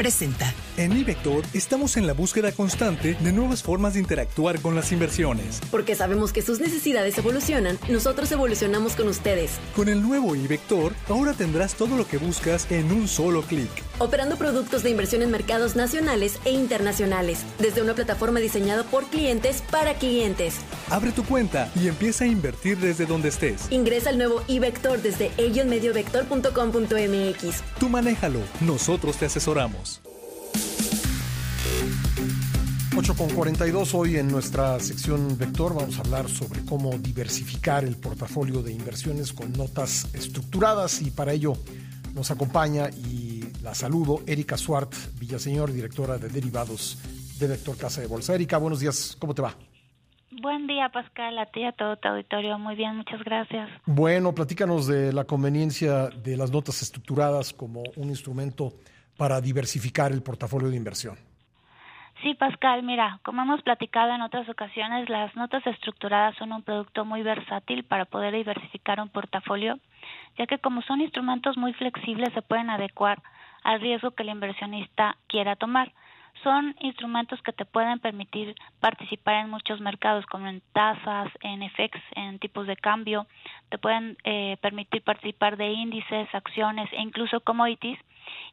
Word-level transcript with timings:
presenta. 0.00 0.52
En 0.78 0.96
iVector 0.96 1.44
estamos 1.52 1.98
en 1.98 2.06
la 2.06 2.14
búsqueda 2.14 2.52
constante 2.52 3.18
de 3.20 3.32
nuevas 3.32 3.62
formas 3.62 3.92
de 3.92 4.00
interactuar 4.00 4.58
con 4.62 4.74
las 4.74 4.92
inversiones. 4.92 5.60
Porque 5.70 5.94
sabemos 5.94 6.32
que 6.32 6.40
sus 6.40 6.58
necesidades 6.58 7.18
evolucionan, 7.18 7.78
nosotros 7.86 8.32
evolucionamos 8.32 8.96
con 8.96 9.08
ustedes. 9.08 9.50
Con 9.76 9.90
el 9.90 10.00
nuevo 10.00 10.34
iVector, 10.34 10.94
ahora 11.06 11.34
tendrás 11.34 11.74
todo 11.74 11.98
lo 11.98 12.08
que 12.08 12.16
buscas 12.16 12.66
en 12.70 12.90
un 12.92 13.08
solo 13.08 13.42
clic. 13.42 13.68
Operando 13.98 14.36
productos 14.36 14.82
de 14.82 14.88
inversión 14.88 15.20
en 15.20 15.30
mercados 15.30 15.76
nacionales 15.76 16.40
e 16.46 16.52
internacionales, 16.52 17.44
desde 17.58 17.82
una 17.82 17.92
plataforma 17.92 18.40
diseñada 18.40 18.84
por 18.84 19.04
clientes 19.04 19.62
para 19.70 19.96
clientes. 19.96 20.54
Abre 20.88 21.12
tu 21.12 21.24
cuenta 21.24 21.70
y 21.76 21.88
empieza 21.88 22.24
a 22.24 22.28
invertir 22.28 22.78
desde 22.78 23.04
donde 23.04 23.28
estés. 23.28 23.70
Ingresa 23.70 24.08
al 24.08 24.16
nuevo 24.16 24.42
iVector 24.46 25.02
desde 25.02 25.30
ellionmediovector.com.mx. 25.36 27.62
Tú 27.78 27.90
manéjalo, 27.90 28.40
nosotros 28.62 29.18
te 29.18 29.26
asesoramos. 29.26 29.89
8 32.96 33.14
con 33.16 33.30
42 33.30 33.94
hoy 33.94 34.16
en 34.16 34.28
nuestra 34.28 34.78
sección 34.80 35.38
Vector 35.38 35.74
vamos 35.74 35.98
a 35.98 36.02
hablar 36.02 36.28
sobre 36.28 36.64
cómo 36.64 36.90
diversificar 36.98 37.84
el 37.84 37.96
portafolio 37.96 38.62
de 38.62 38.72
inversiones 38.72 39.32
con 39.32 39.52
notas 39.52 40.12
estructuradas 40.14 41.00
y 41.00 41.10
para 41.10 41.32
ello 41.32 41.54
nos 42.14 42.30
acompaña 42.30 42.90
y 42.90 43.42
la 43.62 43.74
saludo 43.74 44.20
Erika 44.26 44.56
Suart 44.56 44.92
Villaseñor, 45.18 45.72
directora 45.72 46.18
de 46.18 46.28
derivados 46.28 46.98
de 47.38 47.46
Vector 47.46 47.76
Casa 47.76 48.00
de 48.00 48.06
Bolsa. 48.06 48.34
Erika, 48.34 48.58
buenos 48.58 48.80
días, 48.80 49.16
¿cómo 49.18 49.34
te 49.34 49.42
va? 49.42 49.54
Buen 50.42 50.66
día, 50.66 50.88
Pascal, 50.88 51.38
a 51.38 51.46
ti 51.46 51.60
y 51.60 51.64
a 51.64 51.72
todo 51.72 51.96
tu 51.96 52.08
auditorio. 52.08 52.58
Muy 52.58 52.74
bien, 52.74 52.96
muchas 52.96 53.22
gracias. 53.24 53.68
Bueno, 53.86 54.34
platícanos 54.34 54.86
de 54.86 55.12
la 55.12 55.24
conveniencia 55.24 56.08
de 56.08 56.36
las 56.36 56.50
notas 56.50 56.82
estructuradas 56.82 57.52
como 57.52 57.82
un 57.96 58.10
instrumento 58.10 58.72
para 59.16 59.40
diversificar 59.40 60.12
el 60.12 60.22
portafolio 60.22 60.70
de 60.70 60.76
inversión. 60.76 61.29
Sí, 62.22 62.34
Pascal, 62.34 62.82
mira, 62.82 63.18
como 63.22 63.40
hemos 63.40 63.62
platicado 63.62 64.12
en 64.12 64.20
otras 64.20 64.46
ocasiones, 64.46 65.08
las 65.08 65.34
notas 65.36 65.66
estructuradas 65.66 66.36
son 66.36 66.52
un 66.52 66.62
producto 66.62 67.06
muy 67.06 67.22
versátil 67.22 67.82
para 67.84 68.04
poder 68.04 68.34
diversificar 68.34 69.00
un 69.00 69.08
portafolio, 69.08 69.78
ya 70.36 70.46
que 70.46 70.58
como 70.58 70.82
son 70.82 71.00
instrumentos 71.00 71.56
muy 71.56 71.72
flexibles 71.72 72.30
se 72.34 72.42
pueden 72.42 72.68
adecuar 72.68 73.22
al 73.64 73.80
riesgo 73.80 74.10
que 74.10 74.22
el 74.22 74.28
inversionista 74.28 75.16
quiera 75.28 75.56
tomar. 75.56 75.92
Son 76.42 76.76
instrumentos 76.80 77.40
que 77.40 77.54
te 77.54 77.64
pueden 77.64 77.98
permitir 78.00 78.54
participar 78.80 79.36
en 79.36 79.50
muchos 79.50 79.80
mercados, 79.80 80.26
como 80.26 80.46
en 80.46 80.62
tasas, 80.74 81.28
en 81.40 81.62
FX, 81.70 81.98
en 82.16 82.38
tipos 82.38 82.66
de 82.66 82.76
cambio, 82.76 83.26
te 83.70 83.78
pueden 83.78 84.18
eh, 84.24 84.58
permitir 84.60 85.02
participar 85.02 85.56
de 85.56 85.68
índices, 85.72 86.28
acciones 86.34 86.92
e 86.92 87.00
incluso 87.00 87.40
commodities 87.40 87.98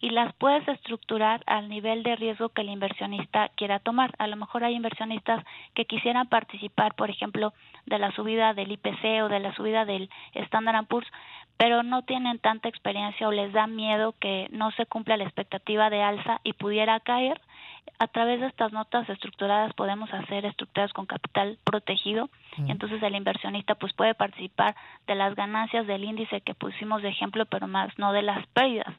y 0.00 0.10
las 0.10 0.34
puedes 0.34 0.66
estructurar 0.68 1.42
al 1.46 1.68
nivel 1.68 2.02
de 2.02 2.16
riesgo 2.16 2.50
que 2.50 2.62
el 2.62 2.68
inversionista 2.68 3.50
quiera 3.56 3.78
tomar. 3.78 4.12
A 4.18 4.26
lo 4.26 4.36
mejor 4.36 4.64
hay 4.64 4.74
inversionistas 4.74 5.44
que 5.74 5.84
quisieran 5.84 6.28
participar, 6.28 6.94
por 6.94 7.10
ejemplo, 7.10 7.52
de 7.86 7.98
la 7.98 8.12
subida 8.12 8.54
del 8.54 8.72
IPC 8.72 9.22
o 9.24 9.28
de 9.28 9.40
la 9.40 9.54
subida 9.54 9.84
del 9.84 10.10
Standard 10.34 10.86
Poor's, 10.86 11.08
pero 11.56 11.82
no 11.82 12.02
tienen 12.02 12.38
tanta 12.38 12.68
experiencia 12.68 13.28
o 13.28 13.32
les 13.32 13.52
da 13.52 13.66
miedo 13.66 14.14
que 14.20 14.48
no 14.50 14.70
se 14.72 14.86
cumpla 14.86 15.16
la 15.16 15.24
expectativa 15.24 15.88
de 15.90 16.02
alza 16.02 16.40
y 16.44 16.52
pudiera 16.52 17.00
caer. 17.00 17.40
A 17.98 18.08
través 18.08 18.40
de 18.40 18.48
estas 18.48 18.72
notas 18.72 19.08
estructuradas 19.08 19.72
podemos 19.72 20.12
hacer 20.12 20.44
estructuras 20.44 20.92
con 20.92 21.06
capital 21.06 21.56
protegido 21.64 22.28
y 22.58 22.70
entonces 22.70 23.02
el 23.02 23.14
inversionista 23.14 23.74
pues 23.74 23.94
puede 23.94 24.14
participar 24.14 24.74
de 25.06 25.14
las 25.14 25.34
ganancias 25.34 25.86
del 25.86 26.04
índice 26.04 26.42
que 26.42 26.54
pusimos 26.54 27.00
de 27.00 27.08
ejemplo, 27.08 27.46
pero 27.46 27.68
más 27.68 27.96
no 27.98 28.12
de 28.12 28.22
las 28.22 28.46
pérdidas. 28.48 28.94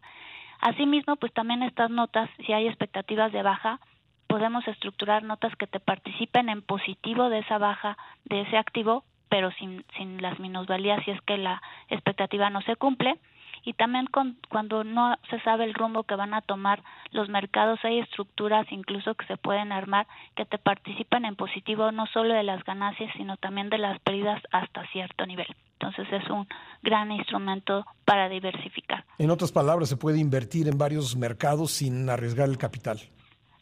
Asimismo, 0.60 1.16
pues 1.18 1.34
también 1.34 1.64
estas 1.64 1.90
notas, 1.90 2.30
si 2.46 2.54
hay 2.54 2.68
expectativas 2.68 3.32
de 3.32 3.44
baja, 3.44 3.80
podemos 4.28 4.68
estructurar 4.68 5.24
notas 5.24 5.56
que 5.56 5.68
te 5.68 5.80
participen 5.80 6.50
en 6.50 6.62
positivo 6.62 7.30
de 7.30 7.40
esa 7.40 7.58
baja 7.58 7.98
de 8.26 8.42
ese 8.42 8.58
activo, 8.58 9.04
pero 9.30 9.52
sin, 9.52 9.86
sin 9.98 10.22
las 10.22 10.40
minusvalías 10.40 11.04
si 11.06 11.12
es 11.12 11.22
que 11.22 11.38
la 11.38 11.62
expectativa 11.90 12.50
no 12.50 12.62
se 12.62 12.76
cumple. 12.76 13.20
Y 13.68 13.74
también 13.74 14.06
con, 14.06 14.38
cuando 14.48 14.86
no 14.86 15.18
se 15.30 15.42
sabe 15.42 15.66
el 15.66 15.74
rumbo 15.74 16.04
que 16.04 16.16
van 16.16 16.34
a 16.34 16.40
tomar 16.40 16.82
los 17.12 17.28
mercados, 17.28 17.78
hay 17.84 18.00
estructuras 18.00 18.66
incluso 18.72 19.14
que 19.16 19.26
se 19.26 19.36
pueden 19.36 19.74
armar 19.74 20.08
que 20.38 20.46
te 20.46 20.58
participan 20.58 21.26
en 21.26 21.36
positivo 21.36 21.92
no 21.92 22.06
solo 22.08 22.34
de 22.34 22.44
las 22.44 22.64
ganancias, 22.64 23.12
sino 23.18 23.36
también 23.36 23.70
de 23.70 23.78
las 23.78 24.00
pérdidas 24.00 24.42
hasta 24.54 24.88
cierto 24.94 25.26
nivel. 25.26 25.48
Entonces 25.74 26.08
es 26.14 26.30
un 26.30 26.48
gran 26.82 27.12
instrumento 27.12 27.86
para 28.06 28.30
diversificar. 28.30 29.04
En 29.18 29.32
otras 29.32 29.52
palabras, 29.52 29.90
se 29.90 29.98
puede 29.98 30.18
invertir 30.18 30.70
en 30.70 30.78
varios 30.78 31.18
mercados 31.18 31.72
sin 31.72 32.10
arriesgar 32.10 32.48
el 32.48 32.58
capital. 32.58 33.02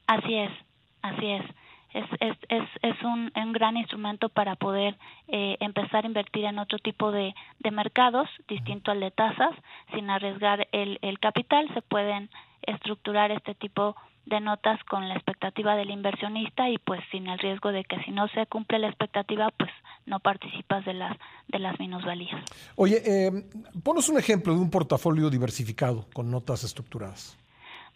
Así 0.06 0.36
es, 0.36 0.52
así 1.02 1.32
es. 1.32 1.42
Es, 1.96 2.06
es, 2.20 2.38
es, 2.50 2.70
es 2.82 3.04
un, 3.04 3.32
un, 3.34 3.54
gran 3.54 3.78
instrumento 3.78 4.28
para 4.28 4.58
poder 4.58 4.98
eh, 5.30 5.56
empezar 5.62 6.04
a 6.04 6.08
invertir 6.08 6.44
en 6.44 6.60
otro 6.60 6.78
tipo 6.78 7.12
de, 7.12 7.34
de 7.60 7.72
mercados 7.72 8.28
distinto 8.50 8.92
al 8.92 9.00
de 9.00 9.12
tasas 9.12 9.56
sin 9.94 10.10
arriesgar 10.10 10.68
el, 10.74 11.00
el 11.02 11.20
capital. 11.20 11.74
Se 11.74 11.82
pueden 11.82 12.30
estructurar 12.64 13.32
este 13.32 13.56
tipo 13.56 13.96
de 14.26 14.42
notas 14.42 14.84
con 14.86 15.08
la 15.08 15.16
expectativa 15.16 15.76
del 15.76 15.92
inversionista 15.92 16.70
y 16.70 16.78
pues 16.80 17.00
sin 17.12 17.28
el 17.28 17.40
riesgo 17.40 17.72
de 17.72 17.84
que 17.84 17.98
si 18.04 18.12
no 18.12 18.28
se 18.30 18.46
cumple 18.48 18.80
la 18.80 18.88
expectativa 18.88 19.52
pues 19.58 19.70
no 20.06 20.20
participas 20.20 20.84
de 20.86 20.94
las 20.94 21.18
de 21.48 21.60
las 21.60 21.80
minusvalías. 21.80 22.44
Oye, 22.76 23.02
eh, 23.06 23.32
ponos 23.84 24.10
un 24.10 24.18
ejemplo 24.18 24.54
de 24.54 24.60
un 24.60 24.70
portafolio 24.70 25.30
diversificado 25.30 26.08
con 26.14 26.30
notas 26.30 26.64
estructuradas. 26.64 27.38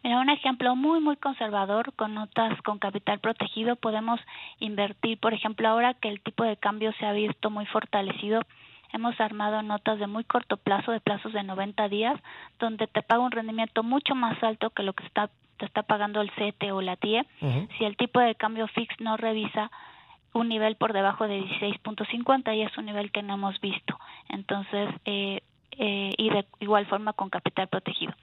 Mira, 0.03 0.19
un 0.19 0.29
ejemplo 0.29 0.75
muy, 0.75 1.01
muy 1.01 1.17
conservador 1.17 1.93
con 1.93 2.13
notas 2.13 2.61
con 2.61 2.79
capital 2.79 3.19
protegido. 3.19 3.75
Podemos 3.75 4.19
invertir, 4.59 5.19
por 5.19 5.33
ejemplo, 5.33 5.67
ahora 5.67 5.93
que 5.93 6.09
el 6.09 6.21
tipo 6.21 6.43
de 6.43 6.57
cambio 6.57 6.93
se 6.99 7.05
ha 7.05 7.11
visto 7.11 7.49
muy 7.49 7.65
fortalecido, 7.65 8.41
hemos 8.93 9.19
armado 9.19 9.61
notas 9.61 9.99
de 9.99 10.07
muy 10.07 10.23
corto 10.23 10.57
plazo, 10.57 10.91
de 10.91 11.01
plazos 11.01 11.33
de 11.33 11.43
90 11.43 11.89
días, 11.89 12.19
donde 12.59 12.87
te 12.87 13.01
paga 13.01 13.21
un 13.21 13.31
rendimiento 13.31 13.83
mucho 13.83 14.15
más 14.15 14.41
alto 14.43 14.69
que 14.69 14.83
lo 14.83 14.93
que 14.93 15.05
está, 15.05 15.29
te 15.57 15.65
está 15.65 15.83
pagando 15.83 16.21
el 16.21 16.31
CETE 16.31 16.71
o 16.71 16.81
la 16.81 16.95
TIE. 16.95 17.25
Si 17.77 17.83
el 17.83 17.97
tipo 17.97 18.19
de 18.19 18.35
cambio 18.35 18.67
fix 18.67 18.95
no 18.99 19.17
revisa 19.17 19.69
un 20.33 20.47
nivel 20.47 20.75
por 20.75 20.93
debajo 20.93 21.27
de 21.27 21.41
16.50 21.41 22.55
y 22.55 22.61
es 22.61 22.77
un 22.77 22.85
nivel 22.85 23.11
que 23.11 23.21
no 23.21 23.33
hemos 23.33 23.59
visto. 23.59 23.99
Entonces, 24.29 24.89
eh, 25.05 25.41
eh, 25.71 26.13
y 26.17 26.29
de 26.29 26.45
igual 26.59 26.85
forma 26.85 27.13
con 27.13 27.29
capital 27.29 27.67
protegido. 27.67 28.13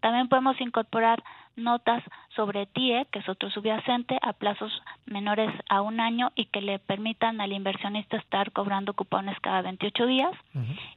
También 0.00 0.28
podemos 0.28 0.60
incorporar 0.60 1.22
notas 1.56 2.02
sobre 2.34 2.66
TIE, 2.66 3.06
que 3.10 3.20
es 3.20 3.28
otro 3.28 3.50
subyacente, 3.50 4.18
a 4.22 4.34
plazos 4.34 4.70
menores 5.06 5.50
a 5.68 5.80
un 5.80 6.00
año 6.00 6.30
y 6.34 6.46
que 6.46 6.60
le 6.60 6.78
permitan 6.78 7.40
al 7.40 7.52
inversionista 7.52 8.18
estar 8.18 8.52
cobrando 8.52 8.92
cupones 8.92 9.38
cada 9.40 9.62
28 9.62 10.06
días. 10.06 10.32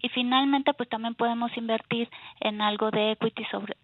Y 0.02 0.10
finalmente, 0.10 0.74
pues 0.74 0.90
también 0.90 1.16
podemos 1.16 1.56
invertir 1.58 2.10
en 2.42 2.62
algo 2.62 2.92
de 2.92 3.12
equity 3.12 3.46
sobre, 3.46 3.78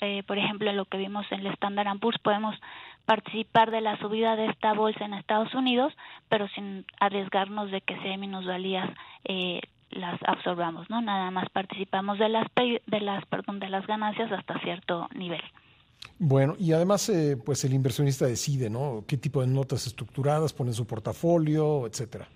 eh, 0.00 0.22
por 0.22 0.38
ejemplo, 0.38 0.70
en 0.70 0.76
lo 0.76 0.84
que 0.84 0.98
vimos 0.98 1.26
en 1.30 1.40
el 1.40 1.48
Standard 1.48 1.98
Poor's, 1.98 2.18
podemos 2.18 2.56
participar 3.06 3.72
de 3.72 3.80
la 3.80 3.98
subida 3.98 4.36
de 4.36 4.46
esta 4.46 4.72
bolsa 4.72 5.04
en 5.04 5.14
Estados 5.14 5.52
Unidos, 5.54 5.92
pero 6.28 6.46
sin 6.48 6.84
arriesgarnos 7.00 7.70
de 7.70 7.80
que 7.80 8.00
sea 8.02 8.16
minusvalías 8.16 8.88
eh, 9.24 9.62
las 9.90 10.20
absorbamos, 10.24 10.88
¿no? 10.90 11.00
Nada 11.00 11.30
más 11.30 11.48
participamos 11.50 12.18
de 12.18 12.28
las 12.28 12.46
de 12.54 13.00
las 13.00 13.24
perdón, 13.26 13.60
de 13.60 13.68
las 13.68 13.86
ganancias 13.86 14.30
hasta 14.32 14.58
cierto 14.60 15.08
nivel. 15.14 15.42
Bueno, 16.18 16.54
y 16.58 16.72
además 16.72 17.08
eh, 17.08 17.36
pues 17.44 17.64
el 17.64 17.74
inversionista 17.74 18.26
decide, 18.26 18.70
¿no? 18.70 19.04
qué 19.06 19.16
tipo 19.16 19.40
de 19.40 19.46
notas 19.46 19.86
estructuradas 19.86 20.52
pone 20.52 20.70
en 20.70 20.74
su 20.74 20.86
portafolio, 20.86 21.86
etcétera. 21.86 22.28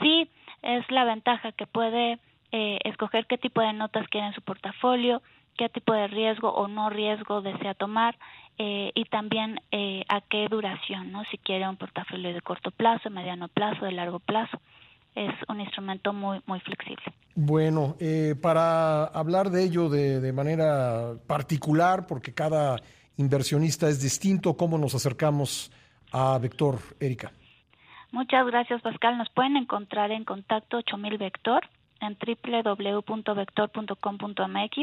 Sí, 0.00 0.28
es 0.62 0.90
la 0.90 1.04
ventaja 1.04 1.52
que 1.52 1.66
puede 1.66 2.18
eh, 2.52 2.78
escoger 2.84 3.26
qué 3.26 3.38
tipo 3.38 3.60
de 3.60 3.72
notas 3.72 4.08
quiere 4.08 4.28
en 4.28 4.34
su 4.34 4.42
portafolio, 4.42 5.22
qué 5.56 5.68
tipo 5.68 5.92
de 5.92 6.06
riesgo 6.08 6.50
o 6.52 6.68
no 6.68 6.90
riesgo 6.90 7.42
desea 7.42 7.74
tomar 7.74 8.16
eh, 8.58 8.92
y 8.94 9.04
también 9.06 9.60
eh, 9.70 10.04
a 10.08 10.20
qué 10.20 10.46
duración, 10.48 11.12
¿no? 11.12 11.24
Si 11.30 11.38
quiere 11.38 11.68
un 11.68 11.76
portafolio 11.76 12.32
de 12.32 12.40
corto 12.40 12.70
plazo, 12.70 13.10
mediano 13.10 13.48
plazo, 13.48 13.84
de 13.84 13.92
largo 13.92 14.18
plazo 14.18 14.60
es 15.14 15.32
un 15.48 15.60
instrumento 15.60 16.12
muy, 16.12 16.40
muy 16.46 16.60
flexible. 16.60 17.04
Bueno, 17.34 17.96
eh, 17.98 18.34
para 18.40 19.04
hablar 19.04 19.50
de 19.50 19.64
ello 19.64 19.88
de, 19.88 20.20
de, 20.20 20.32
manera 20.32 21.14
particular, 21.26 22.06
porque 22.06 22.34
cada 22.34 22.76
inversionista 23.16 23.88
es 23.88 24.02
distinto, 24.02 24.56
¿cómo 24.56 24.78
nos 24.78 24.94
acercamos 24.94 25.72
a 26.12 26.38
Vector, 26.38 26.78
Erika? 27.00 27.32
Muchas 28.10 28.46
gracias, 28.46 28.82
Pascal. 28.82 29.16
Nos 29.16 29.30
pueden 29.30 29.56
encontrar 29.56 30.10
en 30.10 30.24
contacto 30.24 30.78
8000 30.78 31.16
Vector 31.16 31.62
en 32.02 32.18
www.vector.com.mx 32.18 34.76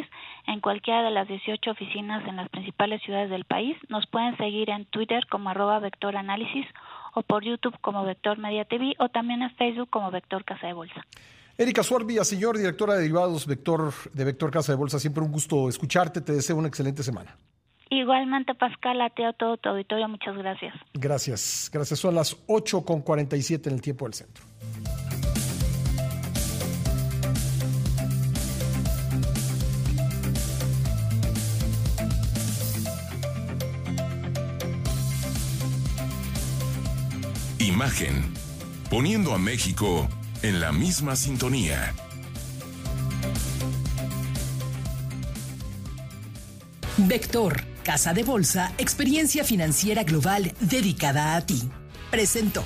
en 0.48 0.62
cualquiera 0.62 1.04
de 1.04 1.12
las 1.12 1.28
18 1.28 1.70
oficinas 1.70 2.28
en 2.28 2.38
las 2.38 2.50
principales 2.50 3.04
ciudades 3.04 3.30
del 3.30 3.46
país. 3.46 3.78
Nos 3.90 4.08
pueden 4.08 4.36
seguir 4.38 4.72
en 4.72 4.86
Twitter 4.86 5.28
como 5.28 5.50
arroba 5.50 5.78
vectoranálisis 5.80 6.66
o 7.14 7.22
por 7.22 7.44
YouTube 7.44 7.76
como 7.82 8.04
Vector 8.04 8.38
Media 8.38 8.66
TV 8.66 8.96
o 9.00 9.10
también 9.10 9.42
en 9.42 9.52
Facebook 9.56 9.90
como 9.90 10.12
Vector 10.12 10.44
Casa 10.46 10.68
de 10.68 10.74
Bolsa. 10.74 11.06
Erika 11.58 11.84
Suárvía, 11.84 12.24
señor 12.24 12.58
directora 12.58 12.94
de 12.94 13.02
derivados 13.02 13.46
Vector, 13.46 13.92
de 14.14 14.24
Vector 14.24 14.50
Casa 14.50 14.72
de 14.72 14.78
Bolsa, 14.78 15.00
siempre 15.00 15.24
un 15.24 15.32
gusto 15.32 15.68
escucharte, 15.68 16.22
te 16.22 16.32
deseo 16.32 16.56
una 16.56 16.70
excelente 16.70 17.04
semana. 17.04 17.36
Igualmente, 17.90 18.54
Pascal, 18.54 19.02
a 19.02 19.10
ti 19.10 19.24
a 19.24 19.34
todo 19.34 19.58
tu 19.58 19.70
auditorio, 19.70 20.08
muchas 20.08 20.38
gracias. 20.38 20.74
Gracias, 20.94 21.70
gracias. 21.74 22.00
Son 22.00 22.14
las 22.14 22.38
8 22.48 22.86
con 22.86 23.02
47 23.02 23.68
en 23.68 23.76
el 23.76 23.82
tiempo 23.82 24.06
del 24.06 24.14
centro. 24.14 24.46
Imagen, 37.70 38.34
poniendo 38.90 39.32
a 39.36 39.38
México 39.38 40.10
en 40.42 40.60
la 40.60 40.72
misma 40.72 41.16
sintonía. 41.16 41.94
Vector, 46.98 47.64
Casa 47.84 48.16
de 48.16 48.24
Bolsa, 48.24 48.74
experiencia 48.80 49.44
financiera 49.44 50.04
global 50.04 50.52
dedicada 50.60 51.36
a 51.36 51.46
ti. 51.46 51.70
Presentó. 52.10 52.66